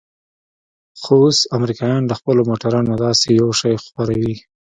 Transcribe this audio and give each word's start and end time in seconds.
خو 1.01 1.13
اوس 1.23 1.37
امريکايان 1.57 2.03
له 2.09 2.15
خپلو 2.19 2.41
موټرانو 2.49 2.93
داسې 3.05 3.27
يو 3.39 3.49
شى 3.59 3.73
خپروي. 3.85 4.35